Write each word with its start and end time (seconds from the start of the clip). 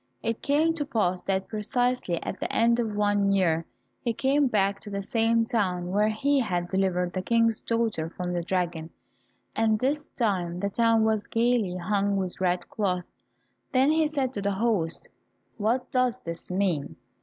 It 0.23 0.41
came 0.41 0.73
to 0.73 0.83
pass 0.85 1.21
that 1.25 1.47
precisely 1.47 2.19
at 2.23 2.39
the 2.39 2.51
end 2.51 2.79
of 2.79 2.95
one 2.95 3.31
year 3.31 3.67
he 3.99 4.13
came 4.13 4.47
back 4.47 4.79
to 4.79 4.89
the 4.89 5.03
same 5.03 5.45
town 5.45 5.91
where 5.91 6.07
he 6.09 6.39
had 6.39 6.69
delivered 6.69 7.13
the 7.13 7.21
King's 7.21 7.61
daughter 7.61 8.09
from 8.09 8.33
the 8.33 8.41
dragon, 8.41 8.89
and 9.55 9.77
this 9.77 10.09
time 10.09 10.59
the 10.59 10.71
town 10.71 11.03
was 11.03 11.27
gaily 11.27 11.77
hung 11.77 12.17
with 12.17 12.41
red 12.41 12.67
cloth. 12.67 13.05
Then 13.73 13.91
he 13.91 14.07
said 14.07 14.33
to 14.33 14.41
the 14.41 14.53
host, 14.53 15.07
"What 15.57 15.91
does 15.91 16.19
this 16.21 16.49
mean? 16.49 16.95